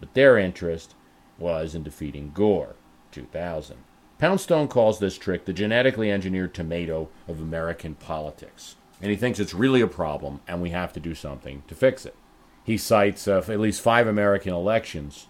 [0.00, 0.94] But their interest
[1.38, 2.76] was in defeating Gore,
[3.10, 3.78] 2000.
[4.18, 8.76] Poundstone calls this trick the genetically engineered tomato of American politics.
[9.00, 12.04] And he thinks it's really a problem and we have to do something to fix
[12.04, 12.16] it.
[12.64, 15.26] He cites uh, at least five American elections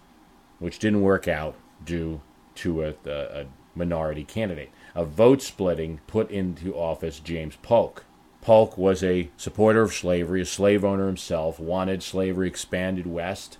[0.59, 2.21] which didn't work out due
[2.55, 3.45] to a, a, a
[3.75, 4.71] minority candidate.
[4.95, 8.05] A vote splitting put into office James Polk.
[8.41, 13.57] Polk was a supporter of slavery, a slave owner himself, wanted slavery expanded west.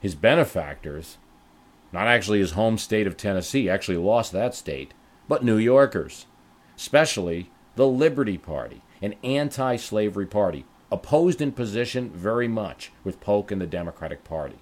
[0.00, 1.18] His benefactors,
[1.92, 4.94] not actually his home state of Tennessee, actually lost that state,
[5.26, 6.26] but New Yorkers,
[6.76, 13.52] especially the Liberty Party, an anti slavery party, opposed in position very much with Polk
[13.52, 14.56] and the Democratic Party.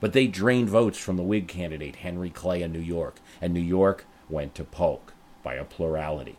[0.00, 3.60] But they drained votes from the Whig candidate, Henry Clay, in New York, and New
[3.60, 6.38] York went to Polk by a plurality.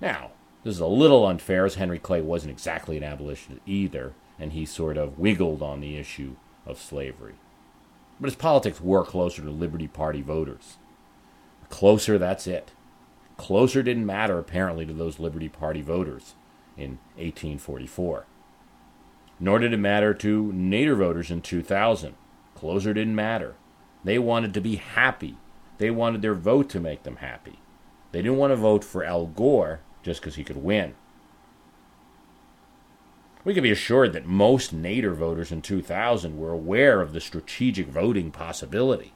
[0.00, 0.30] Now,
[0.62, 4.64] this is a little unfair, as Henry Clay wasn't exactly an abolitionist either, and he
[4.64, 7.34] sort of wiggled on the issue of slavery.
[8.20, 10.76] But his politics were closer to Liberty Party voters.
[11.68, 12.70] Closer, that's it.
[13.36, 16.34] Closer didn't matter, apparently, to those Liberty Party voters
[16.76, 18.26] in 1844.
[19.38, 22.14] Nor did it matter to Nader voters in 2000.
[22.54, 23.54] Closer didn't matter.
[24.02, 25.36] They wanted to be happy.
[25.78, 27.58] They wanted their vote to make them happy.
[28.12, 30.94] They didn't want to vote for Al Gore just because he could win.
[33.44, 37.88] We can be assured that most Nader voters in 2000 were aware of the strategic
[37.88, 39.12] voting possibility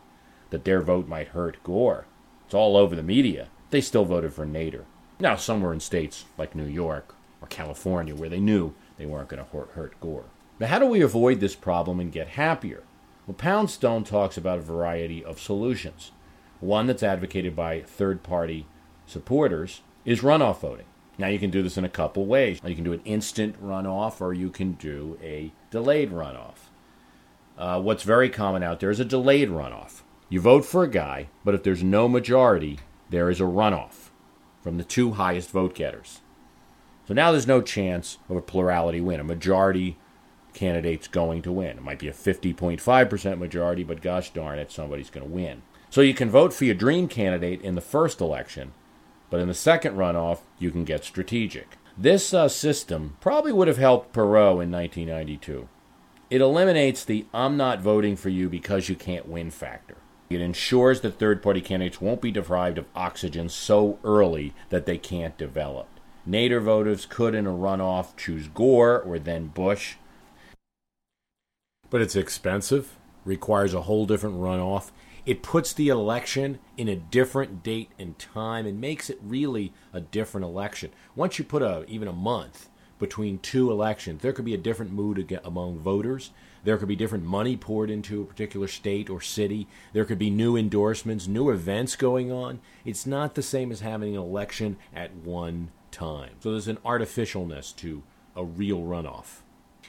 [0.51, 2.07] that their vote might hurt Gore.
[2.45, 3.49] It's all over the media.
[3.71, 4.85] They still voted for Nader.
[5.19, 9.29] Now, some were in states like New York or California where they knew they weren't
[9.29, 10.25] going to hurt, Gore.
[10.59, 12.83] But how do we avoid this problem and get happier?
[13.27, 16.11] Well, Poundstone talks about a variety of solutions.
[16.61, 18.67] One that's advocated by third party
[19.07, 20.87] supporters is runoff voting.
[21.19, 22.61] Now, you can do this in a couple ways.
[22.65, 26.69] You can do an instant runoff or you can do a delayed runoff.
[27.59, 30.01] Uh, what's very common out there is a delayed runoff.
[30.31, 32.79] You vote for a guy, but if there's no majority,
[33.11, 34.11] there is a runoff
[34.63, 36.21] from the two highest vote getters.
[37.07, 39.21] So now there's no chance of a plurality win.
[39.21, 39.99] A majority
[40.55, 41.79] candidate's going to win.
[41.79, 45.63] It might be a 50.5% majority, but gosh darn it, somebody's going to win.
[45.91, 48.73] So you can vote for your dream candidate in the first election,
[49.29, 51.77] but in the second runoff, you can get strategic.
[51.99, 55.69] This uh, system probably would have helped Perot in 1992.
[56.31, 59.97] It eliminates the I'm not voting for you because you can't win factor.
[60.31, 64.97] It ensures that third party candidates won't be deprived of oxygen so early that they
[64.97, 65.89] can't develop.
[66.29, 69.97] Nader voters could, in a runoff, choose Gore or then Bush.
[71.91, 74.93] But it's expensive, requires a whole different runoff,
[75.27, 80.01] it puts the election in a different date and time and makes it really a
[80.01, 80.91] different election.
[81.15, 82.69] Once you put a even a month
[82.99, 86.31] between two elections, there could be a different mood among voters.
[86.65, 89.67] There could be different money poured into a particular state or city.
[89.93, 92.61] There could be new endorsements, new events going on.
[92.85, 96.35] It's not the same as having an election at one time.
[96.41, 98.03] So there's an artificialness to
[98.37, 99.41] a real runoff.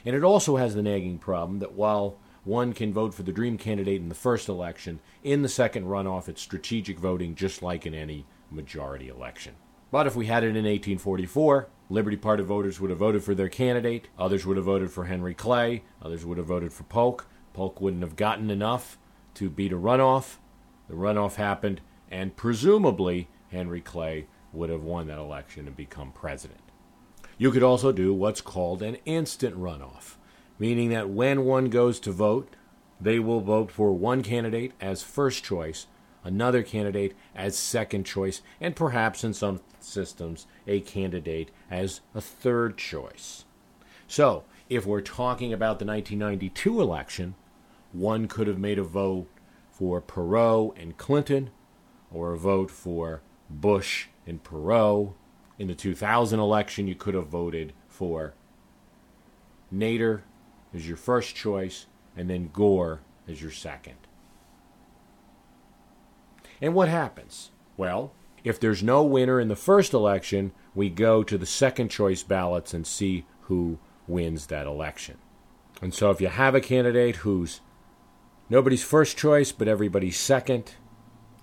[0.04, 3.56] And it also has the nagging problem that while one can vote for the dream
[3.56, 5.00] candidate in the first election.
[5.22, 9.54] In the second runoff, it's strategic voting just like in any majority election.
[9.92, 13.48] But if we had it in 1844, Liberty Party voters would have voted for their
[13.48, 17.28] candidate, others would have voted for Henry Clay, others would have voted for Polk.
[17.52, 18.98] Polk wouldn't have gotten enough
[19.34, 20.38] to beat a runoff.
[20.88, 21.80] The runoff happened,
[22.10, 26.60] and presumably Henry Clay would have won that election and become president.
[27.38, 30.16] You could also do what's called an instant runoff
[30.62, 32.54] meaning that when one goes to vote,
[33.00, 35.88] they will vote for one candidate as first choice,
[36.24, 42.76] another candidate as second choice, and perhaps in some systems, a candidate as a third
[42.76, 43.44] choice.
[44.06, 47.34] So, if we're talking about the 1992 election,
[47.92, 49.28] one could have made a vote
[49.70, 51.50] for Perot and Clinton,
[52.10, 55.14] or a vote for Bush and Perot.
[55.58, 58.34] In the 2000 election, you could have voted for
[59.72, 60.22] Nader
[60.74, 64.01] as your first choice, and then Gore as your second.
[66.62, 67.50] And what happens?
[67.76, 72.22] Well, if there's no winner in the first election, we go to the second choice
[72.22, 75.18] ballots and see who wins that election.
[75.82, 77.60] And so if you have a candidate who's
[78.48, 80.74] nobody's first choice but everybody's second,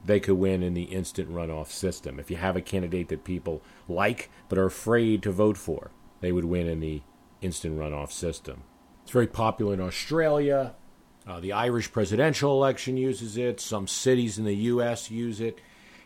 [0.05, 2.17] they could win in the instant runoff system.
[2.17, 5.91] If you have a candidate that people like but are afraid to vote for,
[6.21, 7.01] they would win in the
[7.41, 8.63] instant runoff system.
[9.03, 10.75] It's very popular in Australia.
[11.29, 13.59] Uh, the Irish presidential election uses it.
[13.59, 15.11] Some cities in the U.S.
[15.11, 15.59] use it.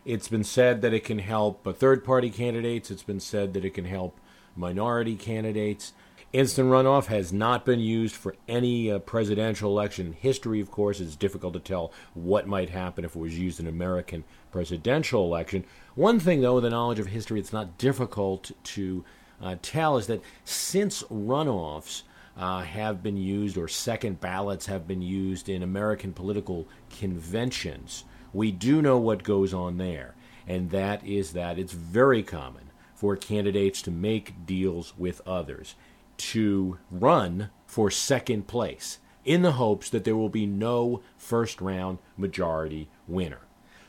[0.04, 2.92] It's been said that it can help uh, third party candidates.
[2.92, 4.20] It's been said that it can help
[4.58, 5.94] minority candidates.
[6.34, 11.00] Instant runoff has not been used for any uh, presidential election history, of course.
[11.00, 15.24] It's difficult to tell what might happen if it was used in an American presidential
[15.24, 15.64] election.
[15.96, 19.06] One thing, though, with the knowledge of history, it's not difficult to
[19.42, 22.02] uh, tell is that since runoffs
[22.38, 26.68] uh, have been used or second ballots have been used in American political
[26.98, 28.04] conventions,
[28.34, 30.16] we do know what goes on there.
[30.48, 35.76] And that is that it's very common for candidates to make deals with others
[36.18, 41.98] to run for second place in the hopes that there will be no first round
[42.18, 43.40] majority winner.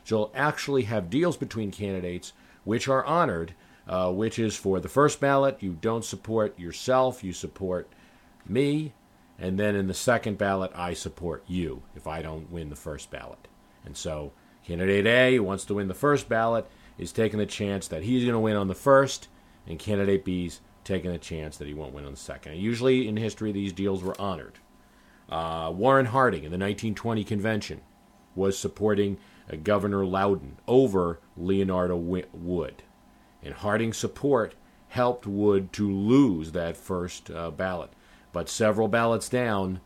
[0.03, 2.33] So you'll actually have deals between candidates
[2.63, 3.53] which are honored,
[3.87, 7.89] uh, which is for the first ballot, you don't support yourself, you support
[8.49, 8.93] me,
[9.37, 13.11] and then in the second ballot, I support you if I don't win the first
[13.11, 13.47] ballot.
[13.85, 14.31] And so
[14.65, 16.67] candidate A, who wants to win the first ballot,
[16.97, 19.27] is taking the chance that he's going to win on the first,
[19.67, 22.53] and candidate B's taking the chance that he won't win on the second.
[22.53, 24.59] And usually in history, these deals were honored.
[25.29, 27.81] Uh, Warren Harding in the 1920 convention
[28.35, 29.17] was supporting
[29.51, 32.83] uh, Governor Lowden over Leonardo Wood.
[33.43, 34.53] And Harding's support
[34.89, 37.91] helped Wood to lose that first uh, ballot.
[38.35, 39.79] But several ballots down,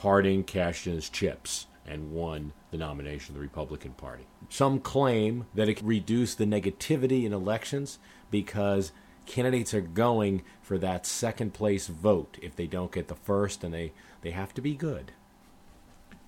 [0.00, 4.26] Harding cashed in his chips and won the nomination of the Republican Party.
[4.50, 7.98] Some claim that it reduced the negativity in elections
[8.30, 8.92] because
[9.24, 13.72] candidates are going for that second place vote if they don't get the first and
[13.72, 15.12] they, they have to be good.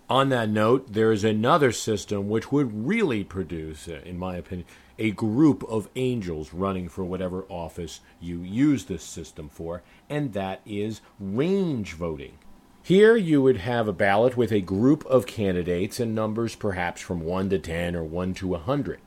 [0.09, 4.67] On that note, there is another system which would really produce, uh, in my opinion,
[4.99, 10.61] a group of angels running for whatever office you use this system for, and that
[10.67, 12.39] is range voting.
[12.83, 17.21] Here you would have a ballot with a group of candidates and numbers perhaps from
[17.21, 19.01] 1 to 10 or 1 to 100.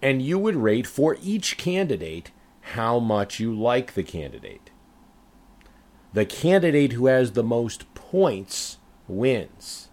[0.00, 2.30] And you would rate for each candidate
[2.72, 4.70] how much you like the candidate.
[6.12, 9.88] The candidate who has the most points wins.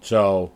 [0.00, 0.52] So,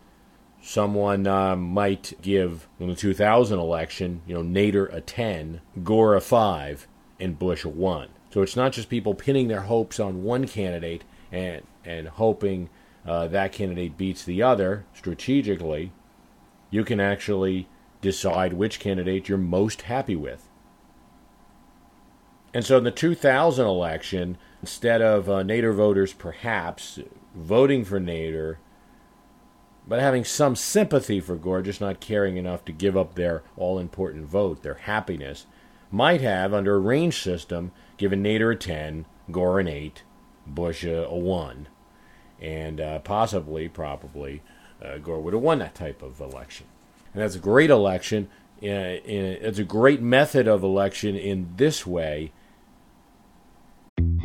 [0.62, 6.20] someone uh, might give in the 2000 election, you know, Nader a 10, Gore a
[6.20, 6.86] 5,
[7.20, 8.08] and Bush a 1.
[8.30, 12.70] So it's not just people pinning their hopes on one candidate and and hoping
[13.04, 15.92] uh, that candidate beats the other strategically.
[16.70, 17.68] You can actually
[18.00, 20.48] decide which candidate you're most happy with.
[22.54, 27.00] And so in the 2000 election, instead of uh, Nader voters perhaps
[27.34, 28.56] voting for Nader,
[29.86, 33.78] but having some sympathy for Gore, just not caring enough to give up their all
[33.78, 35.46] important vote, their happiness,
[35.90, 40.02] might have, under a range system, given Nader a 10, Gore an 8,
[40.46, 41.68] Bush a, a 1.
[42.40, 44.42] And uh, possibly, probably,
[44.84, 46.66] uh, Gore would have won that type of election.
[47.12, 48.28] And that's a great election.
[48.62, 52.32] Uh, it's a great method of election in this way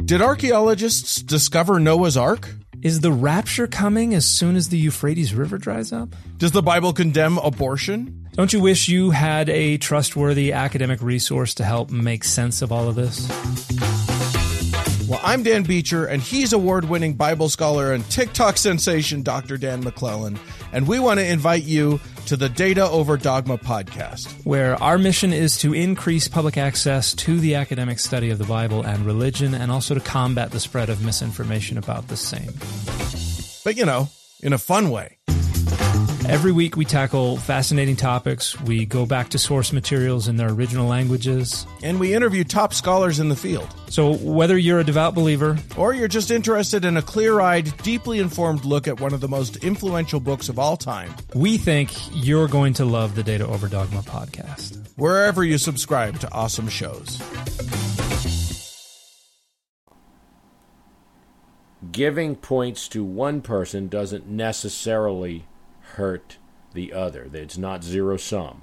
[0.08, 2.56] did archaeologists discover Noah's Ark?
[2.84, 6.10] Is the rapture coming as soon as the Euphrates River dries up?
[6.38, 8.28] Does the Bible condemn abortion?
[8.34, 12.88] Don't you wish you had a trustworthy academic resource to help make sense of all
[12.88, 13.28] of this?
[15.08, 19.58] Well, I'm Dan Beecher, and he's award winning Bible scholar and TikTok sensation Dr.
[19.58, 20.38] Dan McClellan.
[20.74, 25.32] And we want to invite you to the Data Over Dogma podcast, where our mission
[25.32, 29.72] is to increase public access to the academic study of the Bible and religion, and
[29.72, 32.52] also to combat the spread of misinformation about the same.
[33.64, 34.10] But, you know,
[34.42, 35.20] in a fun way.
[36.30, 38.60] Every week we tackle fascinating topics.
[38.60, 41.66] We go back to source materials in their original languages.
[41.82, 43.74] And we interview top scholars in the field.
[43.88, 48.20] So whether you're a devout believer or you're just interested in a clear eyed, deeply
[48.20, 52.50] informed look at one of the most influential books of all time, we think you're
[52.50, 54.86] going to love the Data Over Dogma podcast.
[54.98, 57.22] Wherever you subscribe to awesome shows.
[61.90, 65.46] Giving points to one person doesn't necessarily
[65.98, 66.38] hurt
[66.74, 67.30] the other.
[67.34, 68.62] It's not zero sum.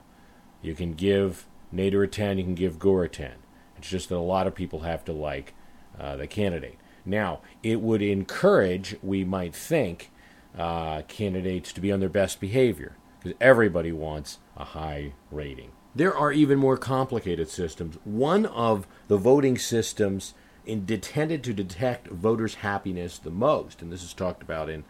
[0.62, 3.32] You can give Nader a 10, you can give Gore a 10.
[3.76, 5.52] It's just that a lot of people have to like
[5.98, 6.78] uh, the candidate.
[7.04, 10.10] Now, it would encourage, we might think,
[10.56, 15.72] uh, candidates to be on their best behavior because everybody wants a high rating.
[15.94, 17.98] There are even more complicated systems.
[18.04, 20.34] One of the voting systems
[20.66, 24.84] intended to detect voters' happiness the most, and this is talked about in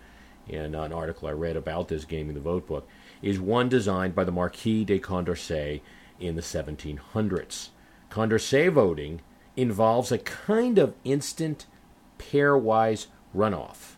[0.48, 2.88] in uh, an article I read about this Gaming the Vote book,
[3.22, 5.80] is one designed by the Marquis de Condorcet
[6.20, 7.68] in the 1700s.
[8.10, 9.20] Condorcet voting
[9.56, 11.66] involves a kind of instant
[12.18, 13.96] pairwise runoff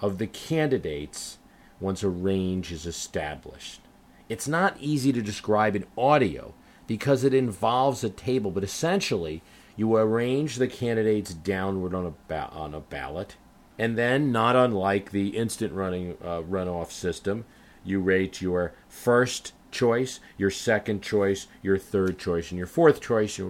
[0.00, 1.38] of the candidates
[1.78, 3.80] once a range is established.
[4.28, 6.54] It's not easy to describe in audio
[6.86, 9.42] because it involves a table, but essentially,
[9.76, 13.36] you arrange the candidates downward on a, ba- on a ballot
[13.80, 17.46] and then, not unlike the instant running uh, runoff system,
[17.82, 23.40] you rate your first choice, your second choice, your third choice, and your fourth choice,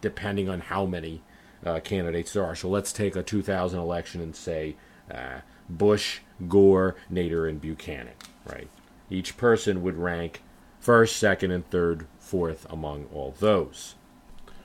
[0.00, 1.22] depending on how many
[1.64, 2.56] uh, candidates there are.
[2.56, 4.74] So let's take a 2000 election and say
[5.14, 8.14] uh, Bush, Gore, Nader, and Buchanan,
[8.50, 8.68] right?
[9.10, 10.42] Each person would rank
[10.80, 13.94] first, second, and third, fourth among all those.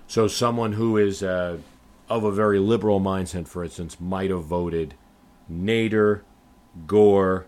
[0.07, 1.59] So someone who is uh,
[2.09, 4.95] of a very liberal mindset, for instance, might have voted
[5.51, 6.21] Nader,
[6.87, 7.45] Gore,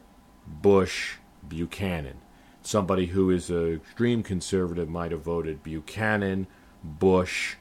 [0.48, 1.16] Bush,
[1.48, 2.18] Buchanan.
[2.62, 6.48] Somebody who is an extreme conservative might have voted Buchanan,
[6.84, 7.56] Bush,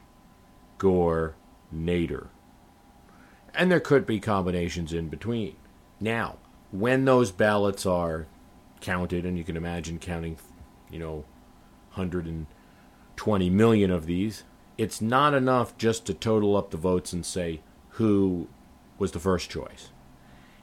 [0.78, 1.34] Gore,
[1.74, 2.28] Nader.
[3.54, 5.56] And there could be combinations in between.
[6.00, 6.38] Now,
[6.70, 8.26] when those ballots are
[8.80, 10.36] counted, and you can imagine counting,
[10.90, 11.24] you know,
[11.94, 14.42] 120 million of these,
[14.76, 17.60] it's not enough just to total up the votes and say
[17.90, 18.48] who
[18.98, 19.90] was the first choice.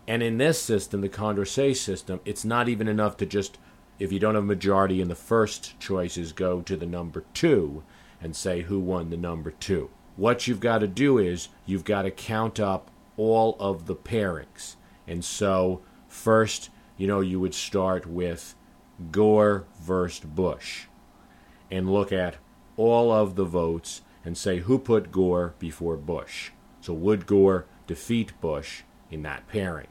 [0.08, 3.58] And in this system, the Condorcet system, it's not even enough to just,
[4.00, 7.84] if you don't have a majority in the first choices, go to the number two
[8.22, 9.90] and say who won the number two.
[10.16, 14.76] What you've got to do is you've got to count up all of the pairings.
[15.08, 18.56] And so, first, you know, you would start with
[19.12, 20.86] Gore versus Bush
[21.70, 22.38] and look at
[22.78, 26.52] all of the votes and say who put Gore before Bush.
[26.82, 29.88] So, would Gore defeat Bush in that pairing?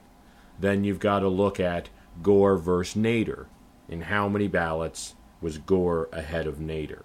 [0.58, 1.90] Then you've got to look at
[2.22, 3.46] Gore versus Nader
[3.88, 7.02] and how many ballots was Gore ahead of Nader.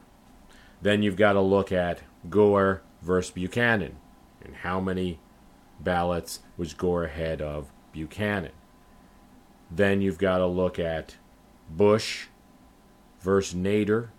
[0.81, 3.97] Then you've got to look at Gore versus Buchanan
[4.43, 5.19] and how many
[5.79, 8.51] ballots was Gore ahead of Buchanan.
[9.71, 11.15] Then you've got to look at
[11.69, 12.27] Bush
[13.19, 14.09] versus Nader,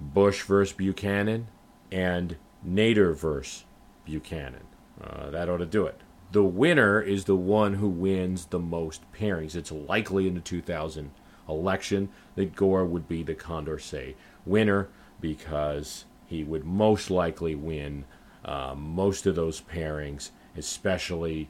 [0.00, 1.48] Bush versus Buchanan,
[1.92, 2.36] and
[2.66, 3.64] Nader versus
[4.04, 4.64] Buchanan.
[5.00, 6.00] Uh, that ought to do it.
[6.30, 9.56] The winner is the one who wins the most pairings.
[9.56, 11.10] It's likely in the 2000
[11.48, 14.14] election that Gore would be the Condorcet
[14.44, 14.88] winner
[15.20, 18.04] because he would most likely win
[18.44, 21.48] uh, most of those pairings, especially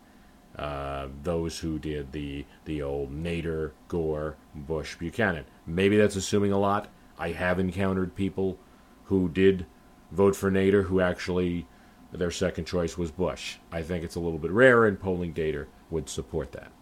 [0.57, 5.45] uh, those who did the the old Nader, Gore, Bush, Buchanan.
[5.66, 6.89] Maybe that's assuming a lot.
[7.18, 8.59] I have encountered people
[9.05, 9.66] who did
[10.12, 11.66] vote for Nader who actually
[12.12, 13.56] their second choice was Bush.
[13.70, 16.72] I think it's a little bit rare, and polling data would support that.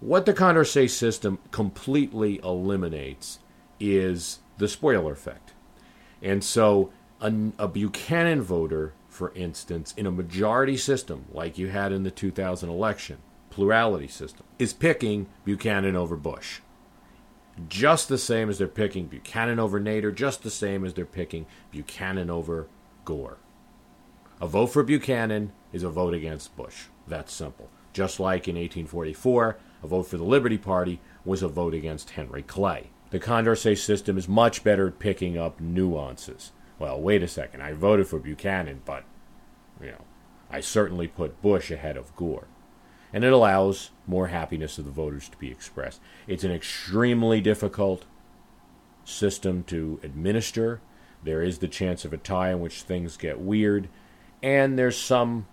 [0.00, 3.38] What the Condorcet system completely eliminates
[3.80, 5.52] is the spoiler effect.
[6.22, 6.90] And so
[7.20, 12.10] a, a, Buchanan voter, for instance, in a majority system like you had in the
[12.10, 13.18] 2000 election,
[13.50, 16.60] plurality system, is picking Buchanan over Bush.
[17.68, 21.46] Just the same as they're picking Buchanan over Nader, just the same as they're picking
[21.70, 22.66] Buchanan over
[23.06, 23.38] Gore.
[24.38, 26.84] A vote for Buchanan is a vote against Bush.
[27.08, 27.70] That's simple.
[27.94, 32.42] Just like in 1844, a vote for the Liberty Party was a vote against Henry
[32.42, 32.90] Clay.
[33.10, 36.52] The Condorcet system is much better at picking up nuances.
[36.78, 37.62] Well, wait a second.
[37.62, 39.04] I voted for Buchanan, but,
[39.80, 40.04] you know,
[40.50, 42.48] I certainly put Bush ahead of Gore.
[43.14, 46.00] And it allows more happiness of the voters to be expressed.
[46.26, 48.04] It's an extremely difficult
[49.04, 50.82] system to administer.
[51.24, 53.88] There is the chance of a tie in which things get weird
[54.42, 55.46] and there's some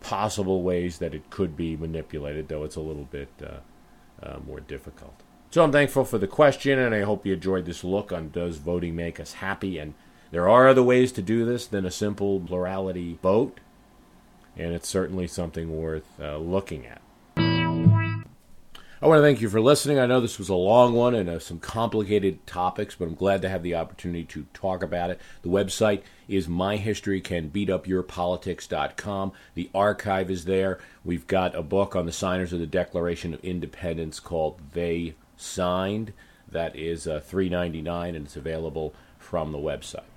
[0.00, 4.60] possible ways that it could be manipulated, though it's a little bit uh, uh, more
[4.60, 5.14] difficult.
[5.50, 8.58] So I'm thankful for the question, and I hope you enjoyed this look on does
[8.58, 9.78] voting make us happy.
[9.78, 9.94] And
[10.30, 13.58] there are other ways to do this than a simple plurality vote,
[14.56, 17.02] and it's certainly something worth uh, looking at.
[19.02, 19.98] I want to thank you for listening.
[19.98, 23.40] I know this was a long one and uh, some complicated topics, but I'm glad
[23.40, 25.18] to have the opportunity to talk about it.
[25.40, 29.32] The website is myhistorycanbeatupyourpolitics.com.
[29.54, 30.80] The archive is there.
[31.02, 36.12] We've got a book on the signers of the Declaration of Independence called They Signed.
[36.46, 40.09] That is uh, $3.99 and it's available from the website.